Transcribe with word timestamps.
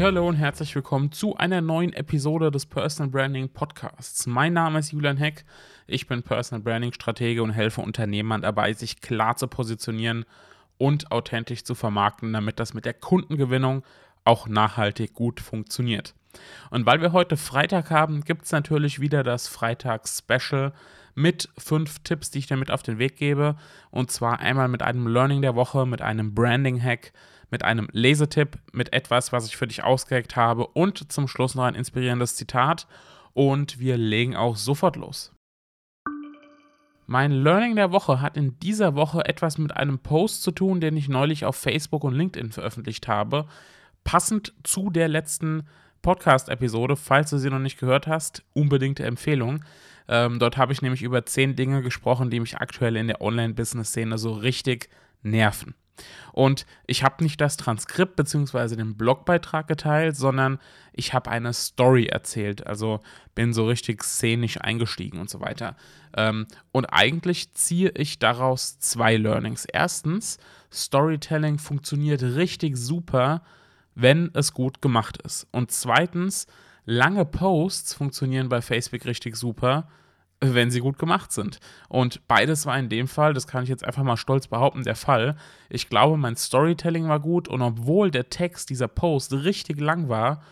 Hallo 0.00 0.28
und 0.28 0.36
herzlich 0.36 0.74
willkommen 0.76 1.10
zu 1.10 1.36
einer 1.36 1.60
neuen 1.60 1.92
Episode 1.92 2.52
des 2.52 2.66
Personal 2.66 3.10
Branding 3.10 3.48
Podcasts. 3.48 4.26
Mein 4.28 4.52
Name 4.52 4.78
ist 4.78 4.92
Julian 4.92 5.16
Heck, 5.16 5.44
ich 5.88 6.06
bin 6.06 6.22
Personal 6.22 6.62
Branding 6.62 6.92
Stratege 6.92 7.42
und 7.42 7.50
helfe 7.50 7.80
Unternehmern 7.80 8.42
dabei, 8.42 8.72
sich 8.74 9.00
klar 9.00 9.36
zu 9.36 9.48
positionieren 9.48 10.24
und 10.76 11.10
authentisch 11.10 11.64
zu 11.64 11.74
vermarkten, 11.74 12.32
damit 12.32 12.60
das 12.60 12.74
mit 12.74 12.84
der 12.84 12.94
Kundengewinnung 12.94 13.82
auch 14.24 14.46
nachhaltig 14.46 15.14
gut 15.14 15.40
funktioniert. 15.40 16.14
Und 16.70 16.86
weil 16.86 17.00
wir 17.00 17.12
heute 17.12 17.36
Freitag 17.36 17.90
haben, 17.90 18.22
gibt 18.22 18.44
es 18.44 18.52
natürlich 18.52 19.00
wieder 19.00 19.24
das 19.24 19.48
Freitags-Special 19.48 20.72
mit 21.16 21.48
fünf 21.58 21.98
Tipps, 22.04 22.30
die 22.30 22.38
ich 22.38 22.46
dir 22.46 22.56
mit 22.56 22.70
auf 22.70 22.84
den 22.84 22.98
Weg 22.98 23.16
gebe. 23.16 23.56
Und 23.90 24.12
zwar 24.12 24.38
einmal 24.38 24.68
mit 24.68 24.82
einem 24.82 25.08
Learning 25.08 25.42
der 25.42 25.56
Woche, 25.56 25.86
mit 25.86 26.02
einem 26.02 26.34
Branding-Hack, 26.34 27.12
mit 27.50 27.64
einem 27.64 27.88
Lesetipp, 27.92 28.58
mit 28.72 28.92
etwas, 28.92 29.32
was 29.32 29.46
ich 29.46 29.56
für 29.56 29.66
dich 29.66 29.82
ausgeheckt 29.82 30.36
habe 30.36 30.66
und 30.66 31.10
zum 31.12 31.28
Schluss 31.28 31.54
noch 31.54 31.64
ein 31.64 31.74
inspirierendes 31.74 32.36
Zitat. 32.36 32.86
Und 33.32 33.78
wir 33.78 33.96
legen 33.96 34.36
auch 34.36 34.56
sofort 34.56 34.96
los. 34.96 35.32
Mein 37.06 37.32
Learning 37.32 37.74
der 37.74 37.90
Woche 37.90 38.20
hat 38.20 38.36
in 38.36 38.58
dieser 38.60 38.94
Woche 38.94 39.24
etwas 39.24 39.56
mit 39.56 39.74
einem 39.74 39.98
Post 39.98 40.42
zu 40.42 40.50
tun, 40.50 40.80
den 40.80 40.96
ich 40.96 41.08
neulich 41.08 41.46
auf 41.46 41.56
Facebook 41.56 42.04
und 42.04 42.14
LinkedIn 42.14 42.52
veröffentlicht 42.52 43.08
habe. 43.08 43.46
Passend 44.04 44.52
zu 44.62 44.90
der 44.90 45.08
letzten 45.08 45.66
Podcast-Episode, 46.02 46.96
falls 46.96 47.30
du 47.30 47.38
sie 47.38 47.48
noch 47.48 47.58
nicht 47.58 47.78
gehört 47.78 48.06
hast, 48.06 48.44
unbedingte 48.52 49.04
Empfehlung. 49.04 49.64
Ähm, 50.06 50.38
dort 50.38 50.56
habe 50.56 50.72
ich 50.72 50.82
nämlich 50.82 51.02
über 51.02 51.24
zehn 51.24 51.56
Dinge 51.56 51.82
gesprochen, 51.82 52.30
die 52.30 52.40
mich 52.40 52.58
aktuell 52.58 52.96
in 52.96 53.06
der 53.06 53.20
Online-Business-Szene 53.20 54.18
so 54.18 54.32
richtig 54.32 54.88
nerven. 55.22 55.74
Und 56.32 56.66
ich 56.86 57.02
habe 57.02 57.22
nicht 57.22 57.40
das 57.40 57.56
Transkript 57.56 58.16
bzw. 58.16 58.76
den 58.76 58.96
Blogbeitrag 58.96 59.66
geteilt, 59.68 60.16
sondern 60.16 60.58
ich 60.92 61.12
habe 61.14 61.30
eine 61.30 61.52
Story 61.52 62.06
erzählt. 62.06 62.66
Also 62.66 63.00
bin 63.34 63.52
so 63.52 63.66
richtig 63.66 64.02
szenisch 64.04 64.60
eingestiegen 64.60 65.18
und 65.18 65.30
so 65.30 65.40
weiter. 65.40 65.76
Ähm, 66.16 66.46
und 66.72 66.86
eigentlich 66.86 67.54
ziehe 67.54 67.90
ich 67.90 68.18
daraus 68.18 68.78
zwei 68.78 69.16
Learnings. 69.16 69.64
Erstens, 69.64 70.38
Storytelling 70.72 71.58
funktioniert 71.58 72.22
richtig 72.22 72.76
super, 72.76 73.42
wenn 73.94 74.30
es 74.34 74.52
gut 74.52 74.80
gemacht 74.80 75.20
ist. 75.22 75.46
Und 75.50 75.70
zweitens, 75.70 76.46
lange 76.84 77.24
Posts 77.24 77.94
funktionieren 77.94 78.48
bei 78.48 78.62
Facebook 78.62 79.04
richtig 79.04 79.36
super, 79.36 79.88
wenn 80.40 80.70
sie 80.70 80.80
gut 80.80 80.98
gemacht 80.98 81.32
sind. 81.32 81.58
Und 81.88 82.26
beides 82.28 82.64
war 82.66 82.78
in 82.78 82.88
dem 82.88 83.08
Fall, 83.08 83.34
das 83.34 83.46
kann 83.46 83.64
ich 83.64 83.68
jetzt 83.68 83.84
einfach 83.84 84.04
mal 84.04 84.16
stolz 84.16 84.46
behaupten, 84.46 84.84
der 84.84 84.96
Fall. 84.96 85.36
Ich 85.68 85.88
glaube, 85.88 86.16
mein 86.16 86.36
Storytelling 86.36 87.08
war 87.08 87.20
gut 87.20 87.48
und 87.48 87.60
obwohl 87.62 88.10
der 88.10 88.30
Text 88.30 88.70
dieser 88.70 88.88
Post 88.88 89.32
richtig 89.32 89.80
lang 89.80 90.08
war, 90.08 90.42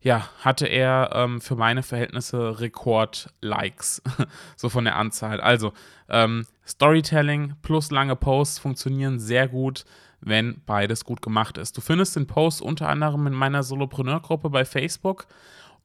ja, 0.00 0.28
hatte 0.40 0.66
er 0.66 1.10
ähm, 1.14 1.40
für 1.40 1.56
meine 1.56 1.82
Verhältnisse 1.82 2.60
Rekord-Likes, 2.60 4.02
so 4.56 4.68
von 4.68 4.84
der 4.84 4.96
Anzahl. 4.96 5.40
Also, 5.40 5.72
ähm, 6.08 6.46
Storytelling 6.64 7.54
plus 7.62 7.90
lange 7.90 8.14
Posts 8.14 8.60
funktionieren 8.60 9.18
sehr 9.18 9.48
gut, 9.48 9.84
wenn 10.20 10.62
beides 10.64 11.04
gut 11.04 11.22
gemacht 11.22 11.58
ist. 11.58 11.76
Du 11.76 11.80
findest 11.80 12.14
den 12.14 12.26
Post 12.26 12.62
unter 12.62 12.88
anderem 12.88 13.26
in 13.26 13.32
meiner 13.32 13.64
Solopreneur-Gruppe 13.64 14.50
bei 14.50 14.64
Facebook 14.64 15.26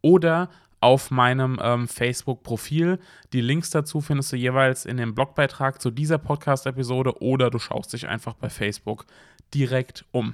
oder 0.02 0.50
auf 0.82 1.12
meinem 1.12 1.60
ähm, 1.64 1.88
Facebook-Profil. 1.88 3.00
Die 3.32 3.42
Links 3.42 3.70
dazu 3.70 4.02
findest 4.02 4.34
du 4.34 4.36
jeweils 4.36 4.86
in 4.86 4.98
dem 4.98 5.16
Blogbeitrag 5.16 5.82
zu 5.82 5.92
dieser 5.92 6.18
Podcast-Episode 6.18 7.22
oder 7.22 7.50
du 7.50 7.60
schaust 7.60 7.94
dich 7.94 8.08
einfach 8.10 8.34
bei 8.34 8.50
Facebook 8.50 9.06
direkt 9.54 10.06
um. 10.12 10.34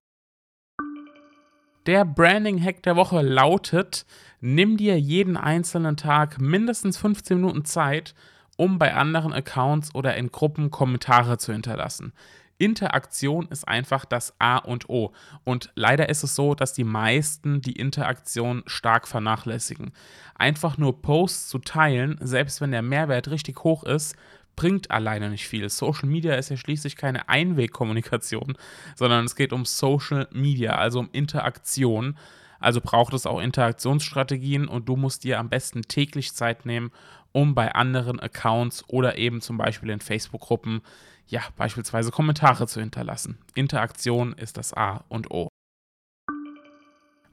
Der 1.86 2.03
Branding-Hack 2.03 2.84
der 2.84 2.96
Woche 2.96 3.22
lautet: 3.22 4.06
Nimm 4.40 4.78
dir 4.78 5.00
jeden 5.00 5.38
einzelnen 5.38 5.97
Tag 5.97 6.40
mindestens 6.40 6.97
15 6.97 7.38
Minuten 7.38 7.66
Zeit, 7.66 8.16
um 8.57 8.80
bei 8.80 8.94
anderen 8.94 9.34
Accounts 9.34 9.94
oder 9.96 10.16
in 10.16 10.31
Gruppen 10.31 10.72
Kommentare 10.72 11.38
zu 11.38 11.53
hinterlassen. 11.53 12.13
Interaktion 12.59 13.47
ist 13.50 13.68
einfach 13.68 14.06
das 14.06 14.34
A 14.40 14.57
und 14.57 14.90
O. 14.90 15.13
Und 15.44 15.72
leider 15.75 16.09
ist 16.09 16.23
es 16.23 16.35
so, 16.35 16.56
dass 16.56 16.73
die 16.73 16.84
meisten 16.84 17.62
die 17.62 17.73
Interaktion 17.73 18.63
stark 18.66 19.07
vernachlässigen. 19.07 19.91
Einfach 20.35 20.78
nur 20.78 21.01
Posts 21.01 21.50
zu 21.50 21.59
teilen, 21.59 22.18
selbst 22.22 22.62
wenn 22.62 22.72
der 22.72 22.81
Mehrwert 22.81 23.29
richtig 23.29 23.63
hoch 23.63 23.84
ist, 23.84 24.16
bringt 24.56 24.91
alleine 24.91 25.29
nicht 25.29 25.47
viel. 25.47 25.69
Social 25.69 26.09
Media 26.09 26.34
ist 26.35 26.50
ja 26.50 26.57
schließlich 26.57 26.95
keine 26.95 27.29
Einwegkommunikation, 27.29 28.57
sondern 28.95 29.24
es 29.24 29.35
geht 29.35 29.53
um 29.53 29.66
Social 29.66 30.28
Media, 30.31 30.75
also 30.75 31.00
um 31.00 31.09
Interaktion. 31.13 32.18
Also 32.59 32.81
braucht 32.81 33.13
es 33.13 33.28
auch 33.28 33.39
Interaktionsstrategien 33.39 34.68
und 34.68 34.89
du 34.89 34.95
musst 34.95 35.24
dir 35.24 35.39
am 35.39 35.47
besten 35.47 35.84
täglich 35.84 36.34
Zeit 36.34 36.66
nehmen, 36.66 36.91
um 37.32 37.56
bei 37.56 37.74
anderen 37.74 38.20
Accounts 38.20 38.84
oder 38.88 39.18
eben 39.18 39.42
zum 39.42 39.58
Beispiel 39.58 39.90
in 39.90 40.00
Facebook-Gruppen 40.00 40.82
ja, 41.28 41.42
beispielsweise 41.56 42.12
Kommentare 42.12 42.68
zu 42.68 42.80
hinterlassen. 42.80 43.38
Interaktion 43.54 44.34
ist 44.34 44.58
das 44.58 44.74
A 44.74 45.04
und 45.10 45.30
O. 45.32 45.50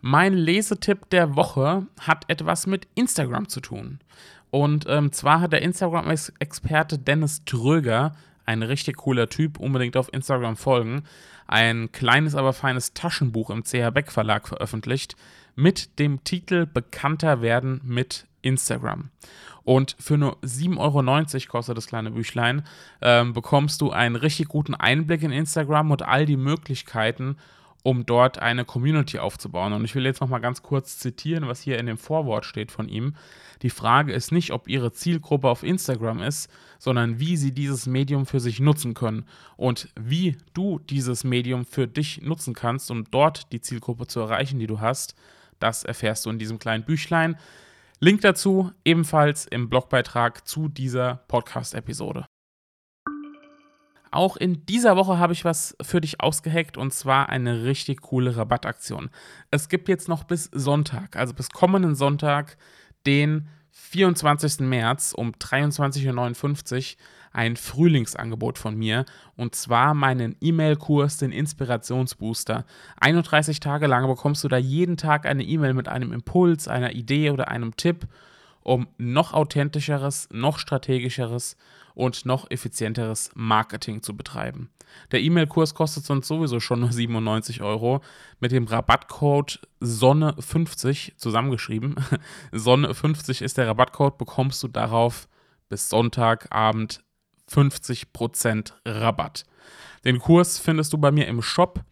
Mein 0.00 0.34
Lesetipp 0.34 1.08
der 1.10 1.34
Woche 1.36 1.86
hat 2.00 2.24
etwas 2.28 2.66
mit 2.66 2.88
Instagram 2.94 3.48
zu 3.48 3.60
tun. 3.60 4.00
Und 4.50 4.84
ähm, 4.86 5.12
zwar 5.12 5.40
hat 5.40 5.52
der 5.52 5.62
Instagram-Experte 5.62 6.98
Dennis 6.98 7.44
Tröger, 7.44 8.14
ein 8.46 8.62
richtig 8.62 8.96
cooler 8.98 9.28
Typ, 9.28 9.58
unbedingt 9.58 9.96
auf 9.96 10.12
Instagram 10.12 10.56
folgen, 10.56 11.04
ein 11.46 11.92
kleines, 11.92 12.34
aber 12.34 12.52
feines 12.52 12.94
Taschenbuch 12.94 13.50
im 13.50 13.64
CH 13.64 13.90
Beck 13.92 14.10
Verlag 14.10 14.48
veröffentlicht 14.48 15.16
mit 15.56 15.98
dem 15.98 16.24
Titel 16.24 16.66
Bekannter 16.66 17.42
werden 17.42 17.80
mit 17.84 18.26
Instagram. 18.42 19.10
Und 19.62 19.96
für 19.98 20.18
nur 20.18 20.36
7,90 20.42 20.78
Euro 20.78 21.50
kostet 21.50 21.76
das 21.76 21.86
kleine 21.86 22.10
Büchlein, 22.10 22.64
ähm, 23.00 23.32
bekommst 23.32 23.80
du 23.80 23.90
einen 23.90 24.16
richtig 24.16 24.48
guten 24.48 24.74
Einblick 24.74 25.22
in 25.22 25.32
Instagram 25.32 25.90
und 25.90 26.02
all 26.02 26.26
die 26.26 26.36
Möglichkeiten, 26.36 27.36
um 27.84 28.06
dort 28.06 28.38
eine 28.38 28.64
Community 28.64 29.18
aufzubauen. 29.18 29.74
Und 29.74 29.84
ich 29.84 29.94
will 29.94 30.06
jetzt 30.06 30.22
nochmal 30.22 30.40
ganz 30.40 30.62
kurz 30.62 30.98
zitieren, 30.98 31.46
was 31.46 31.60
hier 31.60 31.78
in 31.78 31.84
dem 31.84 31.98
Vorwort 31.98 32.46
steht 32.46 32.72
von 32.72 32.88
ihm. 32.88 33.14
Die 33.60 33.68
Frage 33.68 34.12
ist 34.12 34.32
nicht, 34.32 34.52
ob 34.52 34.68
Ihre 34.68 34.92
Zielgruppe 34.92 35.48
auf 35.48 35.62
Instagram 35.62 36.22
ist, 36.22 36.50
sondern 36.78 37.20
wie 37.20 37.36
Sie 37.36 37.52
dieses 37.52 37.86
Medium 37.86 38.24
für 38.24 38.40
sich 38.40 38.58
nutzen 38.58 38.94
können 38.94 39.26
und 39.58 39.90
wie 40.00 40.38
du 40.54 40.78
dieses 40.78 41.24
Medium 41.24 41.66
für 41.66 41.86
dich 41.86 42.22
nutzen 42.22 42.54
kannst, 42.54 42.90
um 42.90 43.04
dort 43.10 43.52
die 43.52 43.60
Zielgruppe 43.60 44.06
zu 44.06 44.20
erreichen, 44.20 44.58
die 44.58 44.66
du 44.66 44.80
hast. 44.80 45.14
Das 45.60 45.84
erfährst 45.84 46.24
du 46.24 46.30
in 46.30 46.38
diesem 46.38 46.58
kleinen 46.58 46.84
Büchlein. 46.84 47.36
Link 48.00 48.22
dazu 48.22 48.72
ebenfalls 48.86 49.44
im 49.44 49.68
Blogbeitrag 49.68 50.48
zu 50.48 50.68
dieser 50.68 51.16
Podcast-Episode. 51.28 52.24
Auch 54.14 54.36
in 54.36 54.64
dieser 54.66 54.94
Woche 54.94 55.18
habe 55.18 55.32
ich 55.32 55.44
was 55.44 55.76
für 55.82 56.00
dich 56.00 56.20
ausgeheckt 56.20 56.76
und 56.76 56.94
zwar 56.94 57.30
eine 57.30 57.64
richtig 57.64 58.00
coole 58.00 58.36
Rabattaktion. 58.36 59.10
Es 59.50 59.68
gibt 59.68 59.88
jetzt 59.88 60.08
noch 60.08 60.22
bis 60.22 60.44
Sonntag, 60.52 61.16
also 61.16 61.34
bis 61.34 61.50
kommenden 61.50 61.96
Sonntag, 61.96 62.56
den 63.06 63.48
24. 63.72 64.60
März 64.60 65.14
um 65.16 65.32
23.59 65.32 66.92
Uhr 66.92 67.02
ein 67.32 67.56
Frühlingsangebot 67.56 68.56
von 68.56 68.76
mir 68.76 69.04
und 69.34 69.56
zwar 69.56 69.94
meinen 69.94 70.36
E-Mail-Kurs, 70.40 71.16
den 71.16 71.32
Inspirationsbooster. 71.32 72.66
31 73.00 73.58
Tage 73.58 73.88
lang 73.88 74.06
bekommst 74.06 74.44
du 74.44 74.48
da 74.48 74.58
jeden 74.58 74.96
Tag 74.96 75.26
eine 75.26 75.42
E-Mail 75.42 75.74
mit 75.74 75.88
einem 75.88 76.12
Impuls, 76.12 76.68
einer 76.68 76.92
Idee 76.92 77.30
oder 77.30 77.48
einem 77.48 77.76
Tipp, 77.76 78.06
um 78.64 78.88
noch 78.98 79.32
authentischeres, 79.32 80.28
noch 80.32 80.58
strategischeres 80.58 81.56
und 81.94 82.26
noch 82.26 82.50
effizienteres 82.50 83.30
Marketing 83.34 84.02
zu 84.02 84.16
betreiben. 84.16 84.70
Der 85.12 85.20
E-Mail-Kurs 85.20 85.74
kostet 85.74 86.04
sonst 86.04 86.26
sowieso 86.26 86.60
schon 86.60 86.80
nur 86.80 86.92
97 86.92 87.62
Euro. 87.62 88.00
Mit 88.40 88.52
dem 88.52 88.64
Rabattcode 88.66 89.60
Sonne50 89.80 91.16
zusammengeschrieben. 91.16 91.96
Sonne50 92.52 93.42
ist 93.42 93.58
der 93.58 93.68
Rabattcode, 93.68 94.18
bekommst 94.18 94.62
du 94.62 94.68
darauf 94.68 95.28
bis 95.68 95.88
Sonntagabend 95.88 97.04
50% 97.50 98.72
Rabatt. 98.86 99.44
Den 100.04 100.18
Kurs 100.18 100.58
findest 100.58 100.92
du 100.92 100.98
bei 100.98 101.10
mir 101.10 101.26
im 101.26 101.42
Shop 101.42 101.84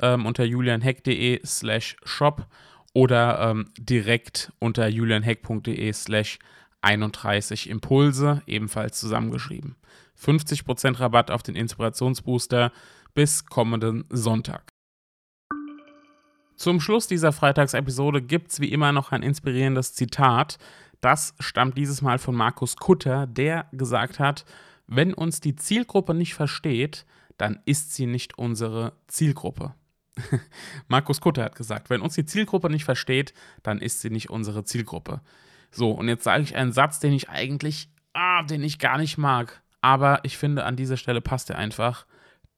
ähm, 0.00 0.26
unter 0.26 0.44
julianheck.de 0.44 1.40
slash 1.44 1.96
shop 2.04 2.46
oder 2.94 3.50
ähm, 3.50 3.70
direkt 3.78 4.52
unter 4.58 4.88
julianheck.de 4.88 5.92
slash 5.92 6.38
31 6.80 7.68
Impulse, 7.68 8.42
ebenfalls 8.46 9.00
zusammengeschrieben. 9.00 9.76
50% 10.20 11.00
Rabatt 11.00 11.30
auf 11.30 11.42
den 11.42 11.56
Inspirationsbooster 11.56 12.72
bis 13.14 13.46
kommenden 13.46 14.04
Sonntag. 14.10 14.68
Zum 16.56 16.80
Schluss 16.80 17.06
dieser 17.06 17.32
Freitagsepisode 17.32 18.20
gibt 18.20 18.50
es 18.50 18.60
wie 18.60 18.72
immer 18.72 18.92
noch 18.92 19.12
ein 19.12 19.22
inspirierendes 19.22 19.94
Zitat. 19.94 20.58
Das 21.00 21.34
stammt 21.38 21.78
dieses 21.78 22.02
Mal 22.02 22.18
von 22.18 22.34
Markus 22.34 22.76
Kutter, 22.76 23.26
der 23.28 23.66
gesagt 23.72 24.18
hat, 24.18 24.44
wenn 24.88 25.14
uns 25.14 25.40
die 25.40 25.54
Zielgruppe 25.54 26.14
nicht 26.14 26.34
versteht, 26.34 27.06
dann 27.36 27.60
ist 27.64 27.94
sie 27.94 28.06
nicht 28.06 28.38
unsere 28.38 28.94
Zielgruppe. 29.06 29.74
Markus 30.88 31.20
Kutter 31.20 31.44
hat 31.44 31.56
gesagt, 31.56 31.90
wenn 31.90 32.00
uns 32.00 32.14
die 32.14 32.24
Zielgruppe 32.24 32.70
nicht 32.70 32.84
versteht, 32.84 33.32
dann 33.62 33.78
ist 33.78 34.00
sie 34.00 34.10
nicht 34.10 34.30
unsere 34.30 34.64
Zielgruppe. 34.64 35.20
So, 35.70 35.90
und 35.90 36.08
jetzt 36.08 36.24
sage 36.24 36.42
ich 36.42 36.56
einen 36.56 36.72
Satz, 36.72 37.00
den 37.00 37.12
ich 37.12 37.28
eigentlich, 37.28 37.90
ah, 38.14 38.42
den 38.42 38.62
ich 38.62 38.78
gar 38.78 38.98
nicht 38.98 39.18
mag. 39.18 39.62
Aber 39.80 40.20
ich 40.24 40.36
finde, 40.36 40.64
an 40.64 40.76
dieser 40.76 40.96
Stelle 40.96 41.20
passt 41.20 41.50
er 41.50 41.58
einfach. 41.58 42.06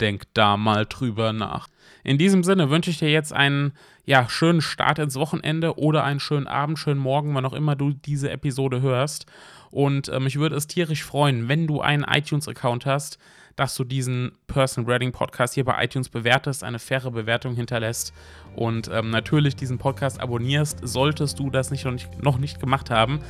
Denk 0.00 0.24
da 0.34 0.56
mal 0.56 0.86
drüber 0.86 1.32
nach. 1.32 1.68
In 2.02 2.18
diesem 2.18 2.42
Sinne 2.42 2.70
wünsche 2.70 2.90
ich 2.90 2.98
dir 2.98 3.10
jetzt 3.10 3.32
einen 3.32 3.72
ja, 4.04 4.28
schönen 4.28 4.62
Start 4.62 4.98
ins 4.98 5.16
Wochenende 5.16 5.78
oder 5.78 6.04
einen 6.04 6.20
schönen 6.20 6.46
Abend, 6.46 6.78
schönen 6.78 7.00
Morgen, 7.00 7.34
wann 7.34 7.46
auch 7.46 7.52
immer 7.52 7.76
du 7.76 7.92
diese 7.92 8.30
Episode 8.30 8.80
hörst. 8.80 9.26
Und 9.70 10.08
äh, 10.08 10.18
mich 10.18 10.36
würde 10.36 10.56
es 10.56 10.66
tierisch 10.66 11.04
freuen, 11.04 11.48
wenn 11.48 11.66
du 11.66 11.80
einen 11.80 12.04
iTunes-Account 12.04 12.86
hast, 12.86 13.18
dass 13.56 13.74
du 13.74 13.84
diesen 13.84 14.32
Personal 14.46 14.86
Branding 14.86 15.12
Podcast 15.12 15.54
hier 15.54 15.64
bei 15.64 15.84
iTunes 15.84 16.08
bewertest, 16.08 16.64
eine 16.64 16.78
faire 16.78 17.10
Bewertung 17.10 17.54
hinterlässt 17.54 18.14
und 18.56 18.88
ähm, 18.92 19.10
natürlich 19.10 19.54
diesen 19.54 19.78
Podcast 19.78 20.20
abonnierst, 20.20 20.80
solltest 20.82 21.38
du 21.38 21.50
das 21.50 21.70
nicht 21.70 21.84
noch, 21.84 21.92
nicht, 21.92 22.22
noch 22.22 22.38
nicht 22.38 22.58
gemacht 22.58 22.90
haben. 22.90 23.20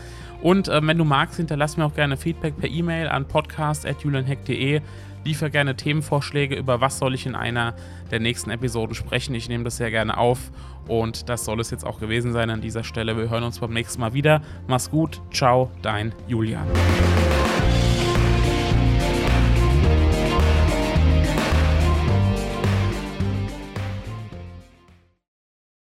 Und 0.41 0.69
ähm, 0.69 0.87
wenn 0.87 0.99
du 0.99 1.05
magst, 1.05 1.37
hinterlass 1.37 1.77
mir 1.77 1.85
auch 1.85 1.95
gerne 1.95 2.17
Feedback 2.17 2.57
per 2.57 2.69
E-Mail 2.71 3.09
an 3.09 3.27
podcast.julianheck.de. 3.27 4.81
Liefer 5.25 5.51
gerne 5.51 5.77
Themenvorschläge, 5.77 6.57
über 6.57 6.81
was 6.81 6.99
soll 6.99 7.15
ich 7.15 7.27
in 7.27 7.35
einer 7.35 7.75
der 8.11 8.21
nächsten 8.21 8.51
Episoden 8.51 8.95
sprechen. 8.95 9.35
Ich 9.35 9.49
nehme 9.49 9.65
das 9.65 9.77
sehr 9.77 9.91
gerne 9.91 10.17
auf 10.17 10.51
und 10.89 11.29
das 11.29 11.45
soll 11.45 11.61
es 11.61 11.71
jetzt 11.71 11.87
auch 11.87 12.01
gewesen 12.01 12.33
sein 12.33 12.51
an 12.51 12.61
dieser 12.61 12.85
Stelle. 12.85 13.17
Wir 13.17 13.29
hören 13.29 13.45
uns 13.45 13.59
beim 13.59 13.73
nächsten 13.73 14.01
Mal 14.01 14.15
wieder. 14.15 14.43
Mach's 14.67 14.91
gut, 14.91 15.21
ciao, 15.31 15.71
dein 15.83 16.13
Julian. 16.27 16.67